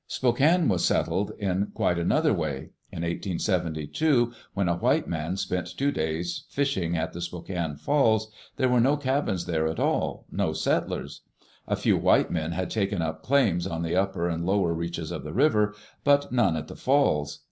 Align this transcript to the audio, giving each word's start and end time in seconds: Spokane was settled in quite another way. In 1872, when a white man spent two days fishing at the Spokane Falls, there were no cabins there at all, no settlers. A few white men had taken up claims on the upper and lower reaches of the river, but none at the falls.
Spokane 0.07 0.67
was 0.67 0.83
settled 0.83 1.31
in 1.37 1.67
quite 1.75 1.99
another 1.99 2.33
way. 2.33 2.71
In 2.91 3.03
1872, 3.03 4.33
when 4.55 4.67
a 4.67 4.75
white 4.75 5.07
man 5.07 5.37
spent 5.37 5.67
two 5.77 5.91
days 5.91 6.45
fishing 6.49 6.97
at 6.97 7.13
the 7.13 7.21
Spokane 7.21 7.75
Falls, 7.75 8.31
there 8.55 8.67
were 8.67 8.79
no 8.81 8.97
cabins 8.97 9.45
there 9.45 9.67
at 9.67 9.79
all, 9.79 10.25
no 10.31 10.53
settlers. 10.53 11.21
A 11.67 11.75
few 11.75 11.97
white 11.99 12.31
men 12.31 12.51
had 12.53 12.71
taken 12.71 13.03
up 13.03 13.21
claims 13.21 13.67
on 13.67 13.83
the 13.83 13.95
upper 13.95 14.27
and 14.27 14.43
lower 14.43 14.73
reaches 14.73 15.11
of 15.11 15.23
the 15.23 15.33
river, 15.33 15.75
but 16.03 16.31
none 16.31 16.55
at 16.57 16.67
the 16.67 16.75
falls. 16.75 17.39